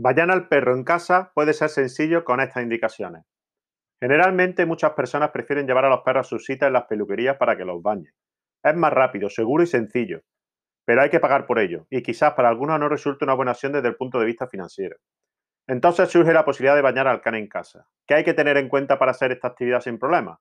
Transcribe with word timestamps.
Bañar 0.00 0.30
al 0.30 0.46
perro 0.46 0.76
en 0.76 0.84
casa 0.84 1.32
puede 1.34 1.52
ser 1.52 1.70
sencillo 1.70 2.22
con 2.22 2.38
estas 2.40 2.62
indicaciones. 2.62 3.24
Generalmente 4.00 4.64
muchas 4.64 4.92
personas 4.92 5.32
prefieren 5.32 5.66
llevar 5.66 5.86
a 5.86 5.88
los 5.88 6.02
perros 6.02 6.24
a 6.24 6.28
sus 6.28 6.44
citas 6.44 6.68
en 6.68 6.74
las 6.74 6.84
peluquerías 6.84 7.36
para 7.36 7.56
que 7.56 7.64
los 7.64 7.82
bañen. 7.82 8.12
Es 8.62 8.76
más 8.76 8.92
rápido, 8.92 9.28
seguro 9.28 9.64
y 9.64 9.66
sencillo, 9.66 10.20
pero 10.84 11.02
hay 11.02 11.10
que 11.10 11.18
pagar 11.18 11.46
por 11.46 11.58
ello 11.58 11.88
y 11.90 12.00
quizás 12.00 12.34
para 12.34 12.48
algunos 12.48 12.78
no 12.78 12.88
resulte 12.88 13.24
una 13.24 13.34
buena 13.34 13.50
opción 13.50 13.72
desde 13.72 13.88
el 13.88 13.96
punto 13.96 14.20
de 14.20 14.26
vista 14.26 14.46
financiero. 14.46 14.98
Entonces 15.66 16.08
surge 16.08 16.32
la 16.32 16.44
posibilidad 16.44 16.76
de 16.76 16.82
bañar 16.82 17.08
al 17.08 17.20
can 17.20 17.34
en 17.34 17.48
casa. 17.48 17.88
¿Qué 18.06 18.14
hay 18.14 18.22
que 18.22 18.34
tener 18.34 18.56
en 18.56 18.68
cuenta 18.68 19.00
para 19.00 19.10
hacer 19.10 19.32
esta 19.32 19.48
actividad 19.48 19.80
sin 19.80 19.98
problemas? 19.98 20.38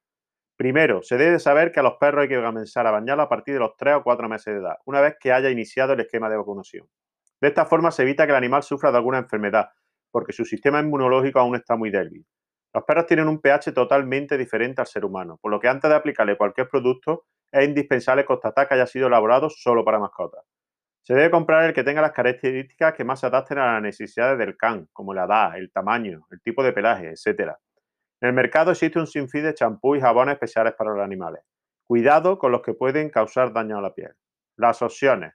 Primero, 0.56 1.02
se 1.02 1.18
debe 1.18 1.40
saber 1.40 1.72
que 1.72 1.80
a 1.80 1.84
los 1.84 1.96
perros 1.96 2.22
hay 2.22 2.30
que 2.30 2.40
comenzar 2.40 2.86
a 2.86 2.92
bañarlos 2.92 3.26
a 3.26 3.30
partir 3.30 3.56
de 3.56 3.62
los 3.62 3.76
3 3.76 3.96
o 3.96 4.04
4 4.04 4.30
meses 4.30 4.54
de 4.54 4.60
edad, 4.60 4.78
una 4.86 5.02
vez 5.02 5.16
que 5.20 5.32
haya 5.32 5.50
iniciado 5.50 5.94
el 5.94 6.02
esquema 6.02 6.30
de 6.30 6.38
vacunación. 6.38 6.88
De 7.42 7.50
esta 7.50 7.66
forma 7.66 7.92
se 7.92 8.04
evita 8.04 8.26
que 8.26 8.32
el 8.32 8.38
animal 8.38 8.64
sufra 8.64 8.92
de 8.92 8.98
alguna 8.98 9.20
enfermedad, 9.20 9.70
porque 10.12 10.34
su 10.34 10.46
sistema 10.46 10.80
inmunológico 10.80 11.40
aún 11.40 11.56
está 11.56 11.76
muy 11.76 11.92
débil. 11.92 12.26
Los 12.74 12.84
perros 12.84 13.06
tienen 13.06 13.28
un 13.28 13.40
pH 13.40 13.72
totalmente 13.74 14.38
diferente 14.38 14.82
al 14.82 14.88
ser 14.88 15.06
humano, 15.06 15.40
por 15.42 15.52
lo 15.52 15.60
que 15.60 15.68
antes 15.68 15.90
de 15.90 15.96
aplicarle 15.96 16.38
cualquier 16.38 16.68
producto 16.68 17.26
es 17.52 17.68
indispensable 17.68 18.26
constatar 18.26 18.68
que 18.68 18.76
haya 18.76 18.88
sido 18.88 19.08
elaborado 19.08 19.50
solo 19.50 19.86
para 19.86 20.00
mascotas. 20.00 20.44
Se 21.04 21.14
debe 21.14 21.32
comprar 21.32 21.64
el 21.64 21.74
que 21.74 21.84
tenga 21.84 22.02
las 22.02 22.12
características 22.12 22.94
que 22.94 23.06
más 23.06 23.22
se 23.22 23.28
adapten 23.28 23.60
a 23.60 23.74
las 23.74 23.82
necesidades 23.82 24.38
del 24.38 24.58
can, 24.58 24.90
como 24.92 25.14
la 25.14 25.24
edad, 25.24 25.58
el 25.58 25.72
tamaño, 25.72 26.28
el 26.32 26.42
tipo 26.42 26.64
de 26.64 26.74
pelaje, 26.74 27.12
etc. 27.12 27.54
En 28.20 28.28
el 28.30 28.34
mercado 28.34 28.72
existe 28.72 29.00
un 29.00 29.08
sinfín 29.08 29.44
de 29.44 29.54
champú 29.54 29.96
y 29.96 30.02
jabones 30.02 30.34
especiales 30.34 30.74
para 30.78 30.92
los 30.92 31.02
animales. 31.02 31.44
Cuidado 31.86 32.38
con 32.38 32.52
los 32.52 32.62
que 32.62 32.74
pueden 32.74 33.10
causar 33.10 33.54
daño 33.54 33.78
a 33.78 33.82
la 33.82 33.94
piel. 33.94 34.14
Las 34.58 34.82
opciones. 34.82 35.34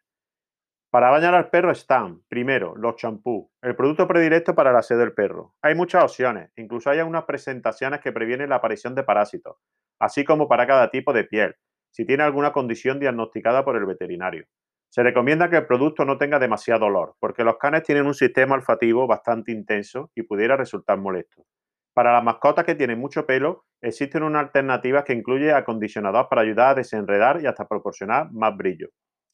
Para 0.92 1.10
bañar 1.10 1.34
al 1.34 1.48
perro 1.48 1.73
están, 1.73 2.23
primero, 2.28 2.77
los 2.77 2.96
champús, 2.96 3.48
el 3.62 3.74
producto 3.74 4.06
predilecto 4.06 4.55
para 4.55 4.70
el 4.70 4.77
aseo 4.77 4.98
del 4.98 5.15
perro. 5.15 5.55
Hay 5.62 5.74
muchas 5.74 6.05
opciones, 6.05 6.51
incluso 6.56 6.91
hay 6.91 7.01
unas 7.01 7.24
presentaciones 7.24 8.01
que 8.01 8.12
previenen 8.12 8.51
la 8.51 8.57
aparición 8.57 8.95
de 8.95 9.02
parásitos, 9.02 9.57
así 9.98 10.23
como 10.23 10.48
para 10.48 10.66
cada 10.66 10.90
tipo 10.90 11.15
de 11.15 11.24
piel, 11.24 11.57
si 11.90 12.04
tiene 12.04 12.24
alguna 12.24 12.52
condición 12.52 13.01
diagnosticada 13.01 13.65
por 13.65 13.76
el 13.76 13.87
veterinario. 13.87 14.45
Se 14.90 15.02
recomienda 15.02 15.48
que 15.48 15.57
el 15.57 15.66
producto 15.66 16.04
no 16.04 16.18
tenga 16.18 16.38
demasiado 16.38 16.85
olor, 16.85 17.16
porque 17.20 17.43
los 17.43 17.57
canes 17.57 17.85
tienen 17.85 18.07
un 18.07 18.15
sistema 18.15 18.54
olfativo 18.54 19.07
bastante 19.07 19.51
intenso 19.51 20.10
y 20.15 20.24
pudiera 20.24 20.59
resultar 20.59 20.98
molesto. 20.98 21.46
Para 21.95 22.13
las 22.13 22.23
mascotas 22.23 22.66
que 22.66 22.74
tienen 22.74 22.98
mucho 22.98 23.26
pelo, 23.26 23.65
existen 23.80 24.24
unas 24.24 24.45
alternativas 24.45 25.04
que 25.04 25.15
incluyen 25.15 25.54
acondicionadores 25.54 26.29
para 26.29 26.43
ayudar 26.43 26.68
a 26.68 26.74
desenredar 26.74 27.40
y 27.43 27.46
hasta 27.46 27.66
proporcionar 27.66 28.30
más 28.32 28.54
brillo. 28.54 28.90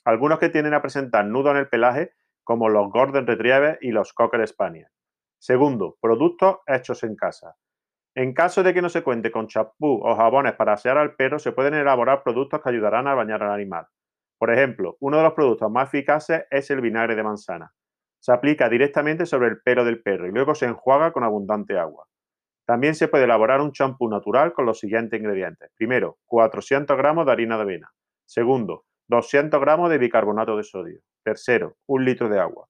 Algunos 0.09 0.39
que 0.39 0.49
tienden 0.49 0.73
a 0.73 0.81
presentar 0.81 1.27
nudo 1.27 1.51
en 1.51 1.59
el 1.59 1.69
pelaje, 1.69 2.15
como 2.43 2.71
los 2.71 2.89
Gordon 2.91 3.27
Retriever 3.27 3.79
y 3.83 3.91
los 3.91 4.15
Cocker 4.15 4.49
Spaniel. 4.49 4.87
Segundo, 5.39 5.99
productos 6.01 6.61
hechos 6.67 7.05
en 7.05 7.15
casa. 7.15 7.57
En 8.15 8.33
caso 8.33 8.63
de 8.63 8.73
que 8.73 8.81
no 8.81 8.89
se 8.89 9.03
cuente 9.03 9.31
con 9.31 9.49
champú 9.49 10.01
o 10.03 10.17
jabones 10.17 10.55
para 10.55 10.73
asear 10.73 10.97
al 10.97 11.15
perro, 11.15 11.39
se 11.39 11.53
pueden 11.53 11.75
elaborar 11.75 12.23
productos 12.23 12.63
que 12.63 12.71
ayudarán 12.71 13.07
a 13.07 13.15
bañar 13.15 13.43
al 13.43 13.53
animal. 13.53 13.87
Por 14.39 14.51
ejemplo, 14.51 14.97
uno 15.01 15.19
de 15.19 15.25
los 15.25 15.35
productos 15.35 15.71
más 15.71 15.89
eficaces 15.93 16.47
es 16.51 16.71
el 16.71 16.81
vinagre 16.81 17.15
de 17.15 17.25
manzana. 17.25 17.75
Se 18.19 18.33
aplica 18.33 18.71
directamente 18.71 19.27
sobre 19.27 19.49
el 19.49 19.61
pelo 19.61 19.85
del 19.85 20.01
perro 20.01 20.27
y 20.27 20.33
luego 20.33 20.55
se 20.55 20.65
enjuaga 20.65 21.13
con 21.13 21.23
abundante 21.23 21.79
agua. 21.79 22.07
También 22.65 22.95
se 22.95 23.09
puede 23.09 23.25
elaborar 23.25 23.61
un 23.61 23.73
champú 23.73 24.09
natural 24.09 24.55
con 24.55 24.65
los 24.65 24.79
siguientes 24.79 25.21
ingredientes. 25.21 25.71
Primero, 25.77 26.17
400 26.25 26.97
gramos 26.97 27.27
de 27.27 27.33
harina 27.33 27.57
de 27.57 27.63
avena. 27.65 27.93
Segundo, 28.25 28.87
200 29.09 29.59
gramos 29.61 29.89
de 29.91 29.99
bicarbonato 29.99 30.57
de 30.57 30.65
sodio. 30.65 31.01
Tercero, 31.25 31.77
un 31.87 32.05
litro 32.05 32.29
de 32.29 32.39
agua. 32.39 32.69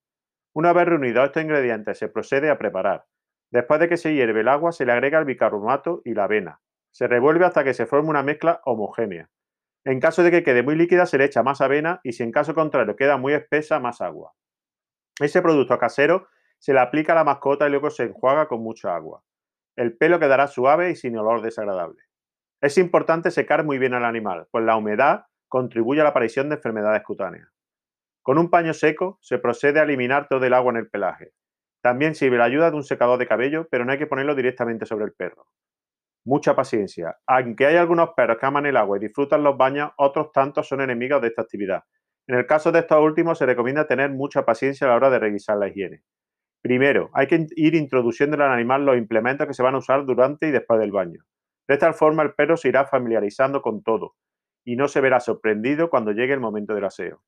Una 0.54 0.72
vez 0.72 0.86
reunidos 0.86 1.24
estos 1.24 1.42
ingredientes, 1.42 1.98
se 1.98 2.08
procede 2.08 2.50
a 2.50 2.58
preparar. 2.58 3.04
Después 3.50 3.80
de 3.80 3.88
que 3.88 3.96
se 3.96 4.14
hierve 4.14 4.40
el 4.40 4.48
agua, 4.48 4.72
se 4.72 4.86
le 4.86 4.92
agrega 4.92 5.18
el 5.18 5.24
bicarbonato 5.24 6.00
y 6.04 6.14
la 6.14 6.24
avena. 6.24 6.60
Se 6.92 7.08
revuelve 7.08 7.44
hasta 7.44 7.64
que 7.64 7.74
se 7.74 7.86
forme 7.86 8.10
una 8.10 8.22
mezcla 8.22 8.60
homogénea. 8.64 9.28
En 9.84 10.00
caso 10.00 10.22
de 10.22 10.30
que 10.30 10.42
quede 10.42 10.62
muy 10.62 10.76
líquida, 10.76 11.06
se 11.06 11.18
le 11.18 11.24
echa 11.24 11.42
más 11.42 11.60
avena 11.60 12.00
y 12.04 12.12
si 12.12 12.22
en 12.22 12.32
caso 12.32 12.54
contrario 12.54 12.94
queda 12.94 13.16
muy 13.16 13.32
espesa, 13.32 13.80
más 13.80 14.00
agua. 14.00 14.32
Ese 15.20 15.42
producto 15.42 15.78
casero 15.78 16.28
se 16.58 16.72
le 16.72 16.80
aplica 16.80 17.12
a 17.12 17.16
la 17.16 17.24
mascota 17.24 17.66
y 17.66 17.70
luego 17.70 17.90
se 17.90 18.04
enjuaga 18.04 18.46
con 18.46 18.62
mucha 18.62 18.94
agua. 18.94 19.22
El 19.76 19.96
pelo 19.96 20.20
quedará 20.20 20.46
suave 20.46 20.90
y 20.90 20.96
sin 20.96 21.16
olor 21.16 21.42
desagradable. 21.42 22.02
Es 22.60 22.78
importante 22.78 23.30
secar 23.30 23.64
muy 23.64 23.78
bien 23.78 23.94
al 23.94 24.04
animal, 24.04 24.46
pues 24.50 24.64
la 24.64 24.76
humedad 24.76 25.27
contribuye 25.48 26.00
a 26.00 26.04
la 26.04 26.10
aparición 26.10 26.48
de 26.48 26.56
enfermedades 26.56 27.02
cutáneas. 27.02 27.48
Con 28.22 28.38
un 28.38 28.50
paño 28.50 28.74
seco 28.74 29.18
se 29.22 29.38
procede 29.38 29.80
a 29.80 29.84
eliminar 29.84 30.28
todo 30.28 30.44
el 30.44 30.52
agua 30.52 30.70
en 30.72 30.76
el 30.76 30.90
pelaje. 30.90 31.32
También 31.82 32.14
sirve 32.14 32.36
la 32.36 32.44
ayuda 32.44 32.70
de 32.70 32.76
un 32.76 32.84
secador 32.84 33.18
de 33.18 33.26
cabello, 33.26 33.66
pero 33.70 33.84
no 33.84 33.92
hay 33.92 33.98
que 33.98 34.06
ponerlo 34.06 34.34
directamente 34.34 34.84
sobre 34.84 35.06
el 35.06 35.12
perro. 35.12 35.46
Mucha 36.26 36.54
paciencia. 36.54 37.16
Aunque 37.26 37.66
hay 37.66 37.76
algunos 37.76 38.10
perros 38.14 38.36
que 38.38 38.44
aman 38.44 38.66
el 38.66 38.76
agua 38.76 38.98
y 38.98 39.00
disfrutan 39.00 39.42
los 39.42 39.56
baños, 39.56 39.92
otros 39.96 40.30
tantos 40.32 40.68
son 40.68 40.82
enemigos 40.82 41.22
de 41.22 41.28
esta 41.28 41.42
actividad. 41.42 41.84
En 42.26 42.36
el 42.36 42.46
caso 42.46 42.70
de 42.70 42.80
estos 42.80 43.02
últimos, 43.02 43.38
se 43.38 43.46
recomienda 43.46 43.86
tener 43.86 44.10
mucha 44.10 44.44
paciencia 44.44 44.86
a 44.86 44.90
la 44.90 44.96
hora 44.96 45.10
de 45.10 45.20
revisar 45.20 45.56
la 45.56 45.68
higiene. 45.68 46.02
Primero, 46.60 47.08
hay 47.14 47.28
que 47.28 47.46
ir 47.56 47.74
introduciendo 47.74 48.36
al 48.36 48.52
animal 48.52 48.84
los 48.84 48.98
implementos 48.98 49.46
que 49.46 49.54
se 49.54 49.62
van 49.62 49.76
a 49.76 49.78
usar 49.78 50.04
durante 50.04 50.48
y 50.48 50.50
después 50.50 50.78
del 50.80 50.92
baño. 50.92 51.24
De 51.66 51.78
tal 51.78 51.94
forma, 51.94 52.22
el 52.24 52.34
perro 52.34 52.58
se 52.58 52.68
irá 52.68 52.84
familiarizando 52.84 53.62
con 53.62 53.82
todo 53.82 54.16
y 54.68 54.76
no 54.76 54.86
se 54.86 55.00
verá 55.00 55.18
sorprendido 55.18 55.88
cuando 55.88 56.12
llegue 56.12 56.34
el 56.34 56.40
momento 56.40 56.74
del 56.74 56.84
aseo. 56.84 57.22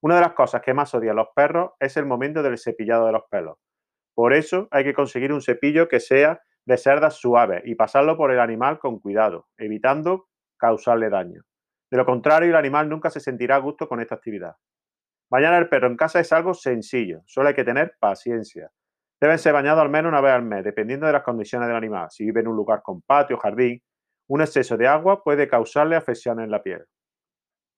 Una 0.00 0.14
de 0.14 0.20
las 0.20 0.34
cosas 0.34 0.62
que 0.62 0.74
más 0.74 0.94
odian 0.94 1.16
los 1.16 1.26
perros 1.34 1.72
es 1.80 1.96
el 1.96 2.06
momento 2.06 2.40
del 2.40 2.56
cepillado 2.56 3.06
de 3.06 3.12
los 3.12 3.24
pelos. 3.28 3.58
Por 4.14 4.32
eso 4.32 4.68
hay 4.70 4.84
que 4.84 4.94
conseguir 4.94 5.32
un 5.32 5.42
cepillo 5.42 5.88
que 5.88 5.98
sea 5.98 6.40
de 6.64 6.76
cerdas 6.76 7.16
suaves 7.16 7.62
y 7.64 7.74
pasarlo 7.74 8.16
por 8.16 8.30
el 8.30 8.38
animal 8.38 8.78
con 8.78 9.00
cuidado, 9.00 9.48
evitando 9.58 10.28
causarle 10.56 11.10
daño. 11.10 11.42
De 11.90 11.96
lo 11.96 12.06
contrario, 12.06 12.50
el 12.50 12.56
animal 12.56 12.88
nunca 12.88 13.10
se 13.10 13.18
sentirá 13.18 13.56
a 13.56 13.58
gusto 13.58 13.88
con 13.88 14.00
esta 14.00 14.14
actividad. 14.14 14.54
Bañar 15.28 15.52
al 15.52 15.68
perro 15.68 15.88
en 15.88 15.96
casa 15.96 16.20
es 16.20 16.32
algo 16.32 16.54
sencillo, 16.54 17.22
solo 17.26 17.48
hay 17.48 17.54
que 17.56 17.64
tener 17.64 17.96
paciencia. 17.98 18.70
Deben 19.20 19.40
ser 19.40 19.52
bañados 19.52 19.82
al 19.82 19.90
menos 19.90 20.10
una 20.10 20.20
vez 20.20 20.32
al 20.32 20.44
mes, 20.44 20.62
dependiendo 20.62 21.06
de 21.06 21.12
las 21.12 21.24
condiciones 21.24 21.66
del 21.66 21.76
animal. 21.76 22.06
Si 22.12 22.24
vive 22.24 22.42
en 22.42 22.46
un 22.46 22.54
lugar 22.54 22.82
con 22.84 23.02
patio 23.02 23.34
o 23.34 23.40
jardín, 23.40 23.82
un 24.28 24.40
exceso 24.40 24.76
de 24.76 24.86
agua 24.86 25.22
puede 25.22 25.48
causarle 25.48 25.96
afecciones 25.96 26.44
en 26.44 26.50
la 26.50 26.62
piel. 26.62 26.84